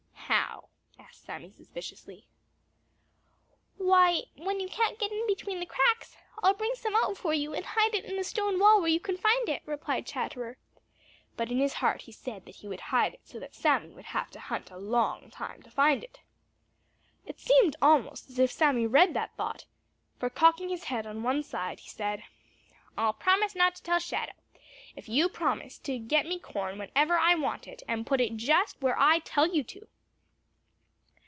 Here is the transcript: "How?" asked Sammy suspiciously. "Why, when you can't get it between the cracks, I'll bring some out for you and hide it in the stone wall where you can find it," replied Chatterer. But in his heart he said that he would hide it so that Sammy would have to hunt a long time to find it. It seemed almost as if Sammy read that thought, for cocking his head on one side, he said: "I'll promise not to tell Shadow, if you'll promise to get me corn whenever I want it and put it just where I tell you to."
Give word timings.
"How?" 0.33 0.69
asked 0.97 1.25
Sammy 1.25 1.49
suspiciously. 1.51 2.25
"Why, 3.75 4.23
when 4.37 4.61
you 4.61 4.69
can't 4.69 4.97
get 4.97 5.11
it 5.11 5.27
between 5.27 5.59
the 5.59 5.65
cracks, 5.65 6.15
I'll 6.41 6.53
bring 6.53 6.73
some 6.75 6.95
out 6.95 7.17
for 7.17 7.33
you 7.33 7.53
and 7.53 7.65
hide 7.65 7.93
it 7.93 8.05
in 8.05 8.15
the 8.15 8.23
stone 8.23 8.57
wall 8.57 8.79
where 8.79 8.87
you 8.89 8.99
can 9.01 9.17
find 9.17 9.49
it," 9.49 9.61
replied 9.65 10.05
Chatterer. 10.07 10.57
But 11.35 11.51
in 11.51 11.57
his 11.57 11.73
heart 11.73 12.03
he 12.03 12.13
said 12.13 12.45
that 12.45 12.55
he 12.55 12.67
would 12.69 12.79
hide 12.79 13.15
it 13.15 13.21
so 13.27 13.41
that 13.41 13.53
Sammy 13.53 13.89
would 13.89 14.05
have 14.05 14.31
to 14.31 14.39
hunt 14.39 14.71
a 14.71 14.77
long 14.77 15.29
time 15.31 15.61
to 15.63 15.69
find 15.69 16.01
it. 16.01 16.21
It 17.25 17.41
seemed 17.41 17.75
almost 17.81 18.29
as 18.29 18.39
if 18.39 18.51
Sammy 18.53 18.87
read 18.87 19.13
that 19.13 19.35
thought, 19.35 19.65
for 20.17 20.29
cocking 20.29 20.69
his 20.69 20.85
head 20.85 21.05
on 21.05 21.23
one 21.23 21.43
side, 21.43 21.81
he 21.81 21.89
said: 21.89 22.23
"I'll 22.97 23.11
promise 23.13 23.53
not 23.53 23.75
to 23.75 23.83
tell 23.83 23.99
Shadow, 23.99 24.31
if 24.95 25.09
you'll 25.09 25.27
promise 25.29 25.77
to 25.79 25.99
get 25.99 26.25
me 26.25 26.39
corn 26.39 26.77
whenever 26.79 27.17
I 27.17 27.35
want 27.35 27.67
it 27.67 27.83
and 27.89 28.07
put 28.07 28.21
it 28.21 28.37
just 28.37 28.81
where 28.81 28.97
I 28.97 29.19
tell 29.19 29.53
you 29.53 29.65
to." 29.65 29.89